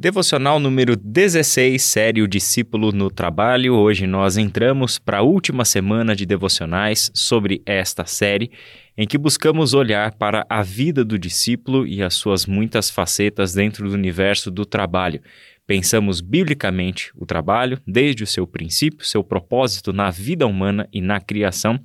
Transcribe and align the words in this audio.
Devocional 0.00 0.60
número 0.60 0.94
16, 0.94 1.82
série 1.82 2.22
O 2.22 2.28
Discípulo 2.28 2.92
no 2.92 3.10
Trabalho. 3.10 3.74
Hoje 3.74 4.06
nós 4.06 4.36
entramos 4.36 4.96
para 4.96 5.18
a 5.18 5.22
última 5.22 5.64
semana 5.64 6.14
de 6.14 6.24
devocionais 6.24 7.10
sobre 7.12 7.60
esta 7.66 8.06
série, 8.06 8.52
em 8.96 9.08
que 9.08 9.18
buscamos 9.18 9.74
olhar 9.74 10.14
para 10.14 10.46
a 10.48 10.62
vida 10.62 11.04
do 11.04 11.18
discípulo 11.18 11.84
e 11.84 12.00
as 12.00 12.14
suas 12.14 12.46
muitas 12.46 12.88
facetas 12.88 13.52
dentro 13.54 13.88
do 13.88 13.94
universo 13.96 14.52
do 14.52 14.64
trabalho. 14.64 15.20
Pensamos 15.66 16.20
biblicamente 16.20 17.10
o 17.16 17.26
trabalho, 17.26 17.80
desde 17.84 18.22
o 18.22 18.26
seu 18.26 18.46
princípio, 18.46 19.04
seu 19.04 19.24
propósito 19.24 19.92
na 19.92 20.12
vida 20.12 20.46
humana 20.46 20.88
e 20.92 21.00
na 21.00 21.20
criação. 21.20 21.76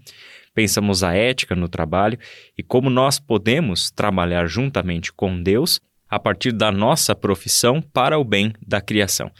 Pensamos 0.54 1.04
a 1.04 1.16
ética 1.16 1.56
no 1.56 1.68
trabalho 1.68 2.20
e 2.56 2.62
como 2.62 2.92
nós 2.92 3.18
podemos 3.18 3.90
trabalhar 3.90 4.46
juntamente 4.46 5.12
com 5.12 5.42
Deus 5.42 5.82
a 6.14 6.20
partir 6.20 6.52
da 6.52 6.72
nossa 6.72 7.16
profissão 7.16 7.82
para 7.82 8.20
o 8.20 8.24
bem 8.24 8.54
da 8.66 8.80
criação. 8.80 9.32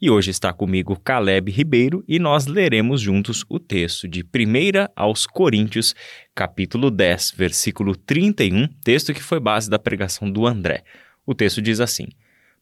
E 0.00 0.10
hoje 0.10 0.30
está 0.30 0.52
comigo 0.52 1.00
Caleb 1.00 1.50
Ribeiro 1.50 2.04
e 2.06 2.18
nós 2.18 2.46
leremos 2.46 3.00
juntos 3.00 3.44
o 3.48 3.58
texto 3.58 4.06
de 4.06 4.22
1 4.22 4.92
aos 4.94 5.26
Coríntios, 5.26 5.94
capítulo 6.34 6.90
10, 6.90 7.32
versículo 7.34 7.96
31, 7.96 8.68
texto 8.84 9.14
que 9.14 9.22
foi 9.22 9.40
base 9.40 9.70
da 9.70 9.78
pregação 9.78 10.30
do 10.30 10.46
André. 10.46 10.84
O 11.26 11.34
texto 11.34 11.62
diz 11.62 11.80
assim: 11.80 12.06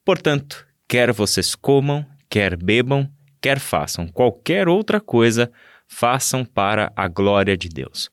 Portanto, 0.04 0.66
quer 0.88 1.12
vocês 1.12 1.54
comam, 1.54 2.06
quer 2.30 2.56
bebam, 2.56 3.10
quer 3.42 3.58
façam 3.58 4.06
qualquer 4.06 4.68
outra 4.68 5.00
coisa, 5.00 5.50
façam 5.88 6.44
para 6.44 6.92
a 6.96 7.08
glória 7.08 7.56
de 7.56 7.68
Deus. 7.68 8.10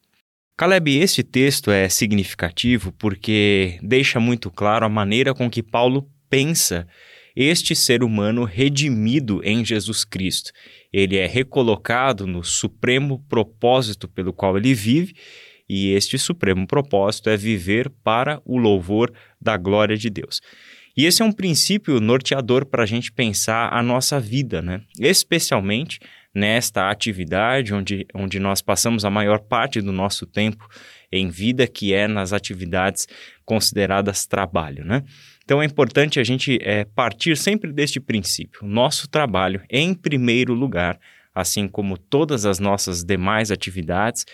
Caleb, 0.56 1.00
este 1.00 1.24
texto 1.24 1.72
é 1.72 1.90
significativo 1.90 2.92
porque 2.92 3.80
deixa 3.82 4.20
muito 4.20 4.52
claro 4.52 4.86
a 4.86 4.90
maneira 4.90 5.34
com 5.34 5.50
que 5.50 5.64
Paulo 5.64 6.08
pensa 6.30 6.88
este 7.36 7.76
ser 7.76 8.04
humano 8.04 8.44
redimido 8.44 9.42
em 9.44 9.66
Jesus 9.66 10.06
Cristo. 10.06 10.52
Ele 10.92 11.18
é 11.18 11.26
recolocado 11.26 12.28
no 12.28 12.44
supremo 12.44 13.26
propósito 13.28 14.08
pelo 14.08 14.32
qual 14.32 14.56
ele 14.56 14.76
vive, 14.76 15.16
e 15.68 15.90
este 15.92 16.20
supremo 16.20 16.68
propósito 16.68 17.32
é 17.32 17.38
viver 17.38 17.90
para 18.04 18.40
o 18.46 18.60
louvor 18.60 19.12
da 19.42 19.58
glória 19.58 19.98
de 19.98 20.12
Deus. 20.12 20.40
E 20.96 21.06
esse 21.06 21.24
é 21.24 21.26
um 21.26 21.32
princípio 21.32 22.00
norteador 22.00 22.68
para 22.68 22.84
a 22.84 22.86
gente 22.86 23.12
pensar 23.12 23.74
a 23.74 23.82
nossa 23.82 24.20
vida, 24.20 24.62
né? 24.62 24.82
Especialmente 25.00 26.00
nesta 26.34 26.90
atividade 26.90 27.74
onde, 27.74 28.08
onde 28.14 28.40
nós 28.40 28.62
passamos 28.62 29.06
a 29.06 29.10
maior 29.10 29.40
parte 29.40 29.82
do 29.82 29.92
nosso 29.92 30.26
tempo 30.26 30.68
em 31.12 31.30
vida, 31.30 31.68
que 31.68 31.94
é 31.94 32.08
nas 32.08 32.34
atividades 32.34 33.08
consideradas 33.46 34.26
trabalho, 34.26 34.84
né? 34.84 35.04
Então 35.44 35.62
é 35.62 35.66
importante 35.66 36.20
a 36.20 36.24
gente 36.24 36.58
é, 36.62 36.86
partir 36.86 37.38
sempre 37.38 37.72
deste 37.72 38.00
princípio. 38.00 38.66
Nosso 38.66 39.08
trabalho, 39.08 39.62
em 39.70 39.94
primeiro 39.94 40.54
lugar, 40.54 41.00
assim 41.36 41.68
como 41.68 41.98
todas 41.98 42.46
as 42.46 42.60
nossas 42.60 43.04
demais 43.04 43.52
atividades 43.52 44.26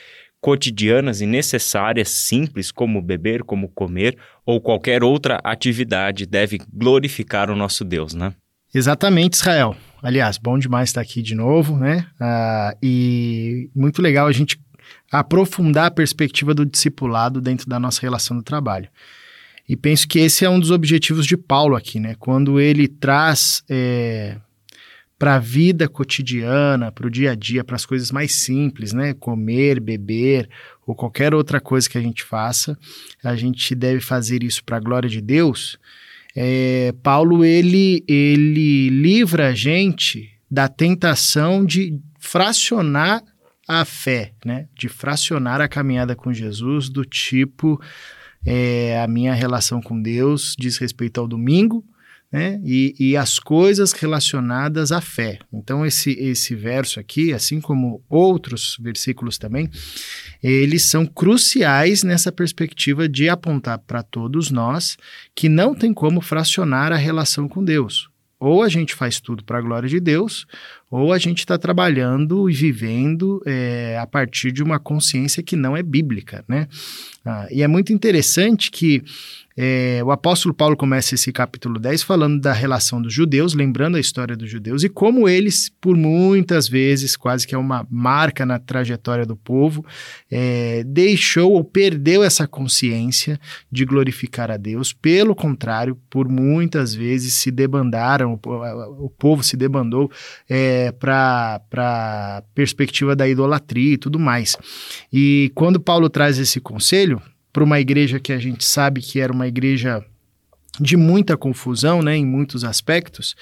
cotidianas 0.41 1.19
e 1.19 1.25
necessárias, 1.25 2.09
simples, 2.09 2.71
como 2.71 3.01
beber, 3.01 3.43
como 3.43 3.67
comer 3.67 4.17
ou 4.45 4.61
qualquer 4.61 5.03
outra 5.03 5.39
atividade, 5.43 6.25
deve 6.25 6.59
glorificar 6.71 7.49
o 7.49 7.55
nosso 7.55 7.83
Deus, 7.83 8.13
né? 8.13 8.33
Exatamente, 8.73 9.33
Israel. 9.33 9.75
Aliás, 10.01 10.37
bom 10.37 10.57
demais 10.57 10.89
estar 10.89 11.01
aqui 11.01 11.21
de 11.21 11.35
novo, 11.35 11.77
né? 11.77 12.07
Ah, 12.19 12.75
e 12.81 13.69
muito 13.75 14.01
legal 14.01 14.27
a 14.27 14.31
gente 14.31 14.59
aprofundar 15.11 15.87
a 15.87 15.91
perspectiva 15.91 16.53
do 16.53 16.65
discipulado 16.65 17.41
dentro 17.41 17.67
da 17.67 17.79
nossa 17.79 18.01
relação 18.01 18.37
do 18.37 18.43
trabalho. 18.43 18.87
E 19.67 19.75
penso 19.75 20.07
que 20.07 20.19
esse 20.19 20.45
é 20.45 20.49
um 20.49 20.59
dos 20.59 20.71
objetivos 20.71 21.25
de 21.25 21.35
Paulo 21.35 21.75
aqui, 21.75 21.99
né? 21.99 22.15
Quando 22.17 22.59
ele 22.59 22.87
traz 22.87 23.61
é, 23.69 24.37
para 25.17 25.35
a 25.35 25.39
vida 25.39 25.87
cotidiana, 25.89 26.91
para 26.91 27.05
o 27.05 27.09
dia 27.09 27.31
a 27.31 27.35
dia, 27.35 27.63
para 27.63 27.75
as 27.75 27.85
coisas 27.85 28.09
mais 28.09 28.33
simples, 28.33 28.93
né? 28.93 29.13
Comer, 29.13 29.81
beber 29.81 30.49
ou 30.87 30.95
qualquer 30.95 31.35
outra 31.35 31.59
coisa 31.59 31.89
que 31.89 31.97
a 31.97 32.01
gente 32.01 32.23
faça, 32.23 32.77
a 33.21 33.35
gente 33.35 33.75
deve 33.75 33.99
fazer 33.99 34.43
isso 34.43 34.63
para 34.63 34.77
a 34.77 34.79
glória 34.79 35.09
de 35.09 35.19
Deus 35.21 35.77
é, 36.35 36.93
Paulo 37.03 37.43
ele, 37.43 38.03
ele 38.07 38.89
livra 38.89 39.49
a 39.49 39.53
gente 39.53 40.29
da 40.49 40.67
tentação 40.67 41.65
de 41.65 41.99
fracionar 42.19 43.23
a 43.67 43.85
fé, 43.85 44.33
né? 44.43 44.67
de 44.75 44.89
fracionar 44.89 45.61
a 45.61 45.67
caminhada 45.67 46.15
com 46.15 46.33
Jesus 46.33 46.89
do 46.89 47.05
tipo 47.05 47.79
é, 48.45 48.99
a 49.01 49.07
minha 49.07 49.33
relação 49.33 49.81
com 49.81 50.01
Deus 50.01 50.55
diz 50.57 50.77
respeito 50.77 51.19
ao 51.19 51.27
domingo, 51.27 51.83
né? 52.31 52.61
E, 52.63 52.95
e, 52.99 53.17
as 53.17 53.39
coisas 53.39 53.91
relacionadas 53.91 54.91
à 54.91 55.01
fé. 55.01 55.39
Então, 55.51 55.85
esse, 55.85 56.11
esse 56.11 56.55
verso 56.55 56.99
aqui, 56.99 57.33
assim 57.33 57.59
como 57.59 58.03
outros 58.07 58.77
versículos 58.79 59.37
também, 59.37 59.69
eles 60.41 60.83
são 60.83 61.05
cruciais 61.05 62.03
nessa 62.03 62.31
perspectiva 62.31 63.09
de 63.09 63.27
apontar 63.27 63.79
para 63.79 64.03
todos 64.03 64.51
nós 64.51 64.95
que 65.33 65.49
não 65.49 65.73
tem 65.73 65.91
como 65.91 66.21
fracionar 66.21 66.91
a 66.91 66.97
relação 66.97 67.47
com 67.47 67.63
Deus. 67.63 68.09
Ou 68.39 68.63
a 68.63 68.69
gente 68.69 68.95
faz 68.95 69.19
tudo 69.19 69.43
para 69.43 69.57
a 69.57 69.61
glória 69.61 69.89
de 69.89 69.99
Deus, 69.99 70.45
ou 70.89 71.13
a 71.13 71.17
gente 71.17 71.39
está 71.39 71.57
trabalhando 71.57 72.49
e 72.49 72.53
vivendo 72.53 73.41
é, 73.45 73.97
a 74.01 74.07
partir 74.07 74.51
de 74.51 74.63
uma 74.63 74.79
consciência 74.79 75.43
que 75.43 75.55
não 75.55 75.77
é 75.77 75.83
bíblica, 75.83 76.43
né? 76.47 76.67
Ah, 77.23 77.47
e 77.51 77.61
é 77.61 77.67
muito 77.67 77.93
interessante 77.93 78.71
que 78.71 79.03
é, 79.61 80.01
o 80.05 80.09
apóstolo 80.09 80.53
Paulo 80.53 80.77
começa 80.77 81.15
esse 81.15 81.33
capítulo 81.33 81.77
10 81.81 82.01
falando 82.03 82.39
da 82.39 82.53
relação 82.53 83.01
dos 83.01 83.13
judeus, 83.13 83.53
lembrando 83.53 83.97
a 83.97 83.99
história 83.99 84.33
dos 84.33 84.49
judeus 84.49 84.85
e 84.85 84.89
como 84.89 85.27
eles, 85.27 85.69
por 85.81 85.97
muitas 85.97 86.65
vezes, 86.65 87.17
quase 87.17 87.45
que 87.45 87.53
é 87.53 87.57
uma 87.57 87.85
marca 87.91 88.45
na 88.45 88.57
trajetória 88.57 89.25
do 89.25 89.35
povo, 89.35 89.85
é, 90.31 90.81
deixou 90.85 91.51
ou 91.51 91.61
perdeu 91.61 92.23
essa 92.23 92.47
consciência 92.47 93.37
de 93.69 93.83
glorificar 93.83 94.49
a 94.49 94.55
Deus. 94.55 94.93
Pelo 94.93 95.35
contrário, 95.35 95.99
por 96.09 96.29
muitas 96.29 96.95
vezes 96.95 97.33
se 97.33 97.51
debandaram, 97.51 98.39
o, 98.45 99.09
povo 99.09 99.43
se 99.43 99.57
debandou 99.57 100.09
é, 100.49 100.78
para 100.99 101.61
a 101.75 102.43
perspectiva 102.53 103.15
da 103.15 103.27
idolatria 103.27 103.93
e 103.93 103.97
tudo 103.97 104.19
mais. 104.19 104.57
E 105.11 105.51
quando 105.55 105.79
Paulo 105.79 106.09
traz 106.09 106.37
esse 106.37 106.59
conselho, 106.59 107.21
para 107.51 107.63
uma 107.63 107.79
igreja 107.79 108.19
que 108.19 108.31
a 108.31 108.37
gente 108.37 108.63
sabe 108.63 109.01
que 109.01 109.19
era 109.19 109.33
uma 109.33 109.47
igreja 109.47 110.03
de 110.79 110.95
muita 110.95 111.35
confusão, 111.35 112.01
né, 112.01 112.15
em 112.15 112.25
muitos 112.25 112.63
aspectos, 112.63 113.35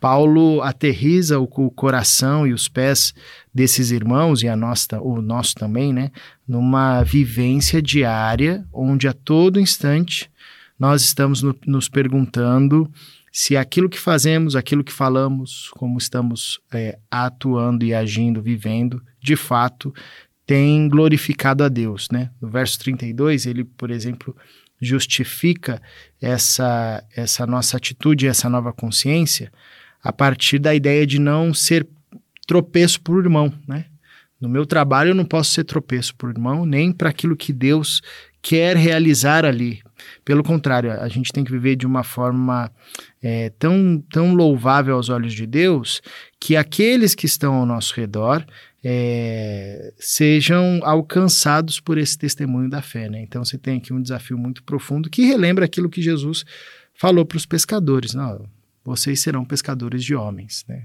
Paulo 0.00 0.60
aterriza 0.62 1.38
o, 1.38 1.44
o, 1.44 1.70
coração 1.70 2.46
e 2.46 2.52
os 2.52 2.68
pés 2.68 3.14
desses 3.54 3.92
irmãos 3.92 4.42
e 4.42 4.48
a 4.48 4.56
nossa, 4.56 5.00
o 5.00 5.22
nosso 5.22 5.54
também, 5.54 5.92
né, 5.92 6.10
numa 6.46 7.02
vivência 7.04 7.80
diária 7.80 8.66
onde 8.72 9.06
a 9.06 9.12
todo 9.12 9.60
instante 9.60 10.28
nós 10.78 11.02
estamos 11.02 11.42
no, 11.42 11.56
nos 11.66 11.88
perguntando 11.88 12.90
se 13.32 13.56
aquilo 13.56 13.88
que 13.88 13.98
fazemos, 13.98 14.54
aquilo 14.54 14.84
que 14.84 14.92
falamos, 14.92 15.70
como 15.70 15.96
estamos 15.96 16.60
é, 16.70 16.98
atuando 17.10 17.82
e 17.82 17.94
agindo, 17.94 18.42
vivendo, 18.42 19.02
de 19.18 19.36
fato 19.36 19.92
tem 20.44 20.86
glorificado 20.86 21.64
a 21.64 21.68
Deus, 21.68 22.08
né? 22.12 22.30
No 22.40 22.50
verso 22.50 22.78
32, 22.80 23.46
ele, 23.46 23.64
por 23.64 23.90
exemplo, 23.90 24.36
justifica 24.78 25.80
essa, 26.20 27.02
essa 27.16 27.46
nossa 27.46 27.78
atitude, 27.78 28.26
essa 28.26 28.50
nova 28.50 28.72
consciência, 28.72 29.50
a 30.02 30.12
partir 30.12 30.58
da 30.58 30.74
ideia 30.74 31.06
de 31.06 31.18
não 31.18 31.54
ser 31.54 31.88
tropeço 32.46 33.00
por 33.00 33.22
irmão, 33.22 33.50
né? 33.66 33.86
No 34.42 34.48
meu 34.48 34.66
trabalho 34.66 35.10
eu 35.10 35.14
não 35.14 35.24
posso 35.24 35.52
ser 35.52 35.62
tropeço 35.62 36.16
por 36.16 36.28
irmão, 36.28 36.66
nem 36.66 36.90
para 36.90 37.08
aquilo 37.08 37.36
que 37.36 37.52
Deus 37.52 38.02
quer 38.42 38.76
realizar 38.76 39.44
ali. 39.44 39.80
Pelo 40.24 40.42
contrário, 40.42 40.90
a 40.90 41.06
gente 41.06 41.32
tem 41.32 41.44
que 41.44 41.52
viver 41.52 41.76
de 41.76 41.86
uma 41.86 42.02
forma 42.02 42.68
é, 43.22 43.50
tão, 43.50 44.02
tão 44.10 44.34
louvável 44.34 44.96
aos 44.96 45.08
olhos 45.08 45.32
de 45.32 45.46
Deus 45.46 46.02
que 46.40 46.56
aqueles 46.56 47.14
que 47.14 47.24
estão 47.24 47.54
ao 47.54 47.64
nosso 47.64 47.94
redor 47.94 48.44
é, 48.82 49.94
sejam 49.96 50.80
alcançados 50.82 51.78
por 51.78 51.96
esse 51.96 52.18
testemunho 52.18 52.68
da 52.68 52.82
fé. 52.82 53.08
Né? 53.08 53.22
Então 53.22 53.44
você 53.44 53.56
tem 53.56 53.78
aqui 53.78 53.92
um 53.92 54.02
desafio 54.02 54.36
muito 54.36 54.64
profundo 54.64 55.08
que 55.08 55.24
relembra 55.24 55.64
aquilo 55.64 55.88
que 55.88 56.02
Jesus 56.02 56.44
falou 56.94 57.24
para 57.24 57.36
os 57.36 57.46
pescadores: 57.46 58.12
não, 58.12 58.44
vocês 58.84 59.20
serão 59.20 59.44
pescadores 59.44 60.02
de 60.02 60.16
homens. 60.16 60.64
Né? 60.68 60.84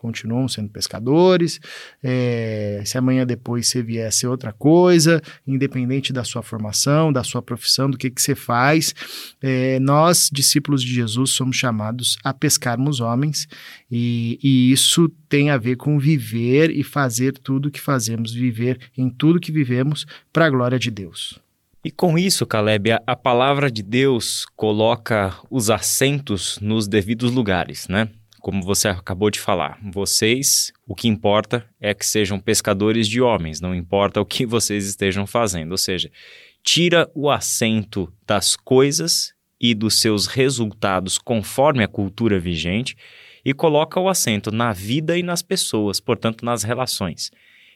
Continuam 0.00 0.48
sendo 0.48 0.70
pescadores. 0.70 1.60
É, 2.02 2.82
se 2.86 2.96
amanhã 2.96 3.26
depois 3.26 3.68
você 3.68 3.82
vier 3.82 4.10
ser 4.10 4.28
outra 4.28 4.50
coisa, 4.50 5.20
independente 5.46 6.10
da 6.10 6.24
sua 6.24 6.42
formação, 6.42 7.12
da 7.12 7.22
sua 7.22 7.42
profissão, 7.42 7.90
do 7.90 7.98
que, 7.98 8.10
que 8.10 8.22
você 8.22 8.34
faz, 8.34 8.94
é, 9.42 9.78
nós, 9.78 10.30
discípulos 10.32 10.82
de 10.82 10.94
Jesus, 10.94 11.30
somos 11.30 11.56
chamados 11.56 12.16
a 12.24 12.32
pescarmos 12.32 13.00
homens 13.00 13.46
e, 13.90 14.38
e 14.42 14.72
isso 14.72 15.06
tem 15.28 15.50
a 15.50 15.58
ver 15.58 15.76
com 15.76 15.98
viver 15.98 16.70
e 16.70 16.82
fazer 16.82 17.32
tudo 17.32 17.70
que 17.70 17.80
fazemos, 17.80 18.32
viver 18.32 18.78
em 18.96 19.10
tudo 19.10 19.38
que 19.38 19.52
vivemos 19.52 20.06
para 20.32 20.46
a 20.46 20.50
glória 20.50 20.78
de 20.78 20.90
Deus. 20.90 21.38
E 21.84 21.90
com 21.90 22.18
isso, 22.18 22.46
Caleb, 22.46 22.92
a, 22.92 23.02
a 23.06 23.16
palavra 23.16 23.70
de 23.70 23.82
Deus 23.82 24.46
coloca 24.56 25.34
os 25.50 25.70
assentos 25.70 26.58
nos 26.60 26.88
devidos 26.88 27.32
lugares, 27.32 27.88
né? 27.88 28.08
Como 28.40 28.62
você 28.62 28.88
acabou 28.88 29.30
de 29.30 29.38
falar, 29.38 29.78
vocês, 29.92 30.72
o 30.86 30.94
que 30.94 31.08
importa 31.08 31.68
é 31.80 31.92
que 31.94 32.06
sejam 32.06 32.40
pescadores 32.40 33.06
de 33.06 33.20
homens, 33.20 33.60
não 33.60 33.74
importa 33.74 34.20
o 34.20 34.24
que 34.26 34.44
vocês 34.46 34.86
estejam 34.86 35.26
fazendo. 35.26 35.72
Ou 35.72 35.78
seja, 35.78 36.10
tira 36.62 37.10
o 37.14 37.30
assento 37.30 38.12
das 38.26 38.56
coisas 38.56 39.34
e 39.60 39.74
dos 39.74 40.00
seus 40.00 40.26
resultados 40.26 41.18
conforme 41.18 41.84
a 41.84 41.88
cultura 41.88 42.38
vigente 42.38 42.96
e 43.44 43.52
coloca 43.52 44.00
o 44.00 44.08
assento 44.08 44.50
na 44.50 44.72
vida 44.72 45.16
e 45.18 45.22
nas 45.22 45.42
pessoas, 45.42 46.00
portanto, 46.00 46.44
nas 46.44 46.62
relações. 46.62 47.30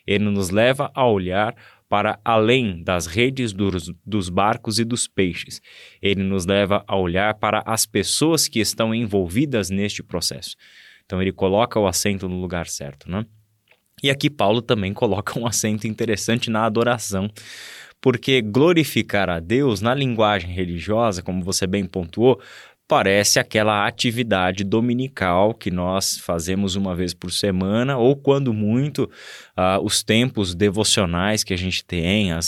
Ele 0.06 0.24
nos 0.24 0.50
leva 0.50 0.90
a 0.94 1.06
olhar 1.06 1.54
para 1.94 2.18
além 2.24 2.82
das 2.82 3.06
redes 3.06 3.52
dos, 3.52 3.88
dos, 4.04 4.28
barcos 4.28 4.80
e 4.80 4.84
dos 4.84 5.06
peixes. 5.06 5.62
Ele 6.02 6.24
nos 6.24 6.44
leva 6.44 6.84
a 6.88 6.96
olhar 6.96 7.34
para 7.34 7.62
as 7.64 7.86
pessoas 7.86 8.48
que 8.48 8.58
estão 8.58 8.92
envolvidas 8.92 9.70
neste 9.70 10.02
processo. 10.02 10.56
Então, 11.04 11.22
ele 11.22 11.30
coloca 11.30 11.78
o 11.78 11.86
acento 11.86 12.28
no 12.28 12.40
lugar 12.40 12.66
certo, 12.66 13.08
né? 13.08 13.24
E 14.02 14.10
aqui 14.10 14.28
Paulo 14.28 14.60
também 14.60 14.92
coloca 14.92 15.38
um 15.38 15.46
acento 15.46 15.86
interessante 15.86 16.50
na 16.50 16.64
adoração, 16.64 17.30
porque 18.00 18.42
glorificar 18.42 19.30
a 19.30 19.38
Deus 19.38 19.80
na 19.80 19.94
linguagem 19.94 20.50
religiosa, 20.50 21.22
como 21.22 21.44
você 21.44 21.64
bem 21.64 21.86
pontuou, 21.86 22.40
parece 22.86 23.38
aquela 23.38 23.86
atividade 23.86 24.62
dominical 24.62 25.54
que 25.54 25.70
nós 25.70 26.18
fazemos 26.18 26.76
uma 26.76 26.94
vez 26.94 27.14
por 27.14 27.32
semana, 27.32 27.96
ou 27.96 28.14
quando 28.14 28.52
muito, 28.52 29.04
uh, 29.56 29.82
os 29.82 30.02
tempos 30.02 30.54
devocionais 30.54 31.42
que 31.42 31.54
a 31.54 31.58
gente 31.58 31.84
tem, 31.84 32.32
a 32.32 32.40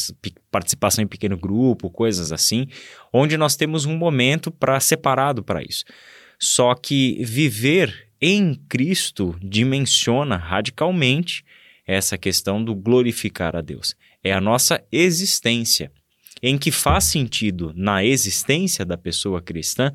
participação 0.50 1.02
em 1.02 1.06
pequeno 1.08 1.36
grupo, 1.36 1.90
coisas 1.90 2.32
assim, 2.32 2.66
onde 3.12 3.36
nós 3.36 3.56
temos 3.56 3.86
um 3.86 3.96
momento 3.96 4.50
para 4.50 4.78
separado 4.78 5.42
para 5.42 5.62
isso. 5.62 5.84
Só 6.38 6.74
que 6.74 7.24
viver 7.24 8.08
em 8.20 8.54
Cristo 8.68 9.34
dimensiona 9.42 10.36
radicalmente 10.36 11.44
essa 11.86 12.18
questão 12.18 12.62
do 12.62 12.74
glorificar 12.74 13.56
a 13.56 13.60
Deus 13.60 13.94
é 14.22 14.32
a 14.32 14.40
nossa 14.40 14.82
existência, 14.90 15.92
em 16.42 16.58
que 16.58 16.70
faz 16.70 17.04
sentido 17.04 17.72
na 17.74 18.04
existência 18.04 18.84
da 18.84 18.96
pessoa 18.96 19.40
cristã 19.40 19.92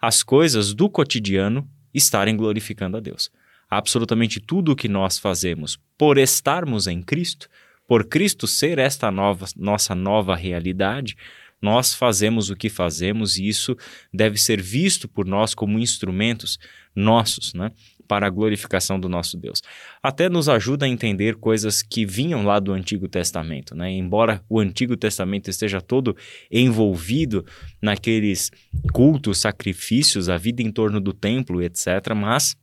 as 0.00 0.22
coisas 0.22 0.72
do 0.72 0.88
cotidiano 0.88 1.68
estarem 1.92 2.36
glorificando 2.36 2.96
a 2.96 3.00
Deus. 3.00 3.30
Absolutamente 3.68 4.40
tudo 4.40 4.72
o 4.72 4.76
que 4.76 4.88
nós 4.88 5.18
fazemos 5.18 5.78
por 5.98 6.18
estarmos 6.18 6.86
em 6.86 7.02
Cristo, 7.02 7.48
por 7.86 8.04
Cristo 8.04 8.46
ser 8.46 8.78
esta 8.78 9.10
nova, 9.10 9.46
nossa 9.56 9.94
nova 9.94 10.34
realidade, 10.34 11.16
nós 11.60 11.94
fazemos 11.94 12.48
o 12.48 12.56
que 12.56 12.70
fazemos 12.70 13.36
e 13.36 13.46
isso 13.46 13.76
deve 14.12 14.38
ser 14.38 14.60
visto 14.60 15.06
por 15.06 15.26
nós 15.26 15.54
como 15.54 15.78
instrumentos 15.78 16.58
nossos, 16.94 17.52
né? 17.52 17.70
Para 18.10 18.26
a 18.26 18.30
glorificação 18.30 18.98
do 18.98 19.08
nosso 19.08 19.36
Deus. 19.36 19.62
Até 20.02 20.28
nos 20.28 20.48
ajuda 20.48 20.84
a 20.84 20.88
entender 20.88 21.36
coisas 21.36 21.80
que 21.80 22.04
vinham 22.04 22.42
lá 22.44 22.58
do 22.58 22.72
Antigo 22.72 23.06
Testamento, 23.06 23.72
né? 23.72 23.88
Embora 23.88 24.42
o 24.48 24.58
Antigo 24.58 24.96
Testamento 24.96 25.48
esteja 25.48 25.80
todo 25.80 26.16
envolvido 26.50 27.46
naqueles 27.80 28.50
cultos, 28.92 29.38
sacrifícios, 29.38 30.28
a 30.28 30.36
vida 30.36 30.60
em 30.60 30.72
torno 30.72 31.00
do 31.00 31.12
templo, 31.12 31.62
etc., 31.62 32.12
mas 32.16 32.56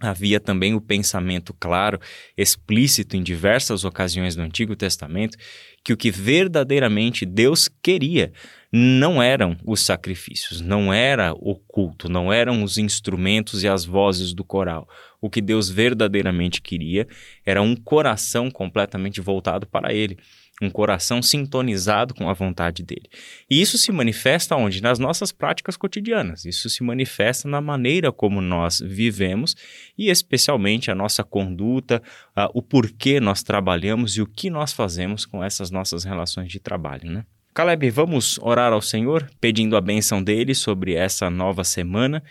Havia 0.00 0.40
também 0.40 0.74
o 0.74 0.80
pensamento 0.80 1.54
claro, 1.54 2.00
explícito 2.36 3.16
em 3.16 3.22
diversas 3.22 3.84
ocasiões 3.84 4.34
do 4.34 4.42
Antigo 4.42 4.74
Testamento, 4.74 5.38
que 5.84 5.92
o 5.92 5.96
que 5.96 6.10
verdadeiramente 6.10 7.24
Deus 7.24 7.68
queria 7.82 8.32
não 8.72 9.22
eram 9.22 9.56
os 9.64 9.80
sacrifícios, 9.80 10.60
não 10.60 10.92
era 10.92 11.32
o 11.32 11.54
culto, 11.54 12.08
não 12.08 12.32
eram 12.32 12.64
os 12.64 12.76
instrumentos 12.76 13.62
e 13.62 13.68
as 13.68 13.84
vozes 13.84 14.34
do 14.34 14.42
coral. 14.42 14.88
O 15.24 15.30
que 15.30 15.40
Deus 15.40 15.70
verdadeiramente 15.70 16.60
queria 16.60 17.08
era 17.46 17.62
um 17.62 17.74
coração 17.74 18.50
completamente 18.50 19.22
voltado 19.22 19.66
para 19.66 19.90
Ele 19.90 20.18
um 20.60 20.68
coração 20.68 21.22
sintonizado 21.22 22.14
com 22.14 22.28
a 22.28 22.34
vontade 22.34 22.82
dele. 22.82 23.08
E 23.50 23.58
isso 23.58 23.78
se 23.78 23.90
manifesta 23.90 24.54
onde? 24.54 24.82
Nas 24.82 24.98
nossas 24.98 25.32
práticas 25.32 25.78
cotidianas. 25.78 26.44
Isso 26.44 26.68
se 26.68 26.82
manifesta 26.82 27.48
na 27.48 27.60
maneira 27.60 28.12
como 28.12 28.42
nós 28.42 28.80
vivemos 28.80 29.56
e 29.96 30.10
especialmente 30.10 30.90
a 30.90 30.94
nossa 30.94 31.24
conduta, 31.24 32.02
uh, 32.36 32.50
o 32.52 32.60
porquê 32.60 33.18
nós 33.18 33.42
trabalhamos 33.42 34.18
e 34.18 34.22
o 34.22 34.26
que 34.26 34.50
nós 34.50 34.74
fazemos 34.74 35.24
com 35.24 35.42
essas 35.42 35.70
nossas 35.70 36.04
relações 36.04 36.52
de 36.52 36.60
trabalho, 36.60 37.10
né? 37.10 37.24
Caleb, 37.54 37.88
vamos 37.88 38.38
orar 38.42 38.72
ao 38.74 38.82
Senhor, 38.82 39.30
pedindo 39.40 39.74
a 39.76 39.80
bênção 39.80 40.22
dele 40.22 40.54
sobre 40.54 40.94
essa 40.94 41.30
nova 41.30 41.64
semana 41.64 42.22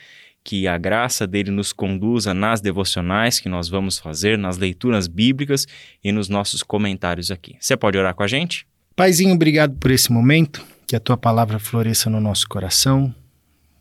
que 0.44 0.68
a 0.68 0.78
graça 0.78 1.26
dele 1.26 1.50
nos 1.50 1.72
conduza 1.72 2.34
nas 2.34 2.60
devocionais 2.60 3.40
que 3.40 3.48
nós 3.48 3.70
vamos 3.70 3.98
fazer, 3.98 4.38
nas 4.38 4.58
leituras 4.58 5.08
bíblicas 5.08 5.66
e 6.04 6.12
nos 6.12 6.28
nossos 6.28 6.62
comentários 6.62 7.32
aqui. 7.32 7.56
Você 7.60 7.78
pode 7.78 7.98
orar 7.98 8.14
com 8.14 8.24
a 8.24 8.28
gente? 8.28 8.68
Paizinho, 8.96 9.34
obrigado 9.34 9.76
por 9.78 9.90
esse 9.90 10.12
momento, 10.12 10.64
que 10.86 10.96
a 10.96 11.00
tua 11.00 11.18
palavra 11.18 11.58
floresça 11.60 12.10
no 12.10 12.20
nosso 12.20 12.48
coração, 12.48 13.14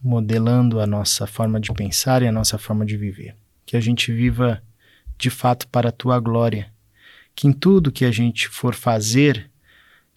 modelando 0.02 0.80
a 0.80 0.86
nossa 0.86 1.26
forma 1.26 1.60
de 1.60 1.72
pensar 1.72 2.22
e 2.22 2.28
a 2.28 2.32
nossa 2.32 2.56
forma 2.56 2.86
de 2.86 2.96
viver. 2.96 3.36
Que 3.66 3.76
a 3.76 3.80
gente 3.80 4.12
viva 4.12 4.62
de 5.18 5.30
fato 5.30 5.68
para 5.68 5.88
a 5.88 5.92
tua 5.92 6.18
glória. 6.20 6.72
Que 7.34 7.46
em 7.46 7.52
tudo 7.52 7.92
que 7.92 8.04
a 8.04 8.10
gente 8.10 8.48
for 8.48 8.74
fazer, 8.74 9.50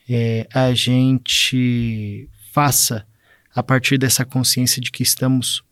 é, 0.09 0.47
a 0.53 0.73
gente 0.73 2.29
faça 2.51 3.05
a 3.53 3.63
partir 3.63 3.97
dessa 3.97 4.25
consciência 4.25 4.81
de 4.81 4.91
que 4.91 5.03
estamos 5.03 5.63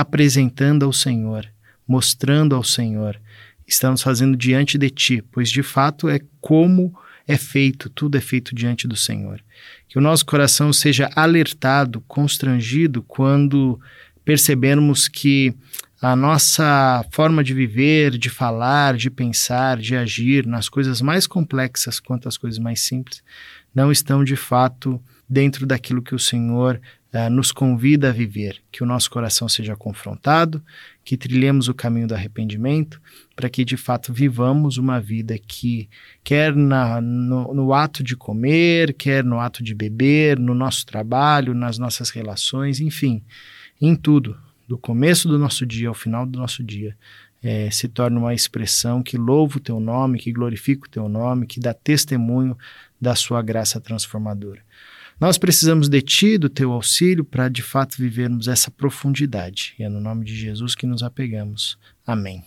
apresentando 0.00 0.84
ao 0.84 0.92
Senhor, 0.92 1.46
mostrando 1.86 2.54
ao 2.54 2.64
Senhor, 2.64 3.20
estamos 3.66 4.02
fazendo 4.02 4.36
diante 4.36 4.78
de 4.78 4.90
Ti, 4.90 5.22
pois 5.30 5.50
de 5.50 5.62
fato 5.62 6.08
é 6.08 6.20
como 6.40 6.96
é 7.26 7.36
feito, 7.36 7.90
tudo 7.90 8.16
é 8.16 8.20
feito 8.20 8.54
diante 8.54 8.86
do 8.86 8.96
Senhor. 8.96 9.40
Que 9.88 9.98
o 9.98 10.00
nosso 10.00 10.24
coração 10.24 10.72
seja 10.72 11.10
alertado, 11.14 12.00
constrangido 12.06 13.02
quando 13.02 13.80
percebermos 14.24 15.08
que 15.08 15.54
a 16.00 16.14
nossa 16.14 17.04
forma 17.10 17.42
de 17.42 17.54
viver, 17.54 18.18
de 18.18 18.28
falar, 18.28 18.96
de 18.96 19.10
pensar, 19.10 19.78
de 19.78 19.96
agir 19.96 20.46
nas 20.46 20.68
coisas 20.68 21.00
mais 21.00 21.26
complexas 21.26 21.98
quanto 21.98 22.28
as 22.28 22.36
coisas 22.36 22.58
mais 22.58 22.80
simples 22.80 23.22
não 23.76 23.92
estão 23.92 24.24
de 24.24 24.36
fato 24.36 24.98
dentro 25.28 25.66
daquilo 25.66 26.00
que 26.00 26.14
o 26.14 26.18
Senhor 26.18 26.80
uh, 27.16 27.30
nos 27.30 27.50
convida 27.50 28.10
a 28.10 28.12
viver, 28.12 28.60
que 28.70 28.82
o 28.82 28.86
nosso 28.86 29.10
coração 29.10 29.48
seja 29.48 29.74
confrontado, 29.74 30.62
que 31.02 31.16
trilhemos 31.16 31.68
o 31.68 31.74
caminho 31.74 32.06
do 32.06 32.14
arrependimento, 32.14 33.00
para 33.34 33.48
que 33.48 33.64
de 33.64 33.76
fato 33.76 34.12
vivamos 34.12 34.76
uma 34.76 35.00
vida 35.00 35.38
que, 35.38 35.88
quer 36.22 36.54
na, 36.54 37.00
no, 37.00 37.54
no 37.54 37.72
ato 37.72 38.02
de 38.02 38.16
comer, 38.16 38.92
quer 38.92 39.24
no 39.24 39.40
ato 39.40 39.62
de 39.62 39.74
beber, 39.74 40.38
no 40.38 40.54
nosso 40.54 40.84
trabalho, 40.84 41.54
nas 41.54 41.78
nossas 41.78 42.10
relações, 42.10 42.80
enfim, 42.80 43.22
em 43.80 43.94
tudo, 43.94 44.36
do 44.68 44.76
começo 44.76 45.28
do 45.28 45.38
nosso 45.38 45.64
dia 45.64 45.88
ao 45.88 45.94
final 45.94 46.26
do 46.26 46.38
nosso 46.38 46.62
dia, 46.62 46.96
é, 47.42 47.70
se 47.70 47.86
torne 47.88 48.18
uma 48.18 48.34
expressão 48.34 49.02
que 49.02 49.16
louva 49.16 49.58
o 49.58 49.60
teu 49.60 49.78
nome, 49.78 50.18
que 50.18 50.32
glorifica 50.32 50.86
o 50.86 50.90
teu 50.90 51.08
nome, 51.08 51.46
que 51.46 51.60
dá 51.60 51.72
testemunho 51.72 52.58
da 53.00 53.14
sua 53.14 53.40
graça 53.42 53.80
transformadora. 53.80 54.60
Nós 55.18 55.38
precisamos 55.38 55.88
de 55.88 56.02
ti, 56.02 56.36
do 56.36 56.48
teu 56.48 56.72
auxílio, 56.72 57.24
para 57.24 57.48
de 57.48 57.62
fato 57.62 57.96
vivermos 57.96 58.48
essa 58.48 58.70
profundidade. 58.70 59.74
E 59.78 59.82
é 59.82 59.88
no 59.88 60.00
nome 60.00 60.24
de 60.24 60.36
Jesus 60.36 60.74
que 60.74 60.86
nos 60.86 61.02
apegamos. 61.02 61.78
Amém. 62.06 62.44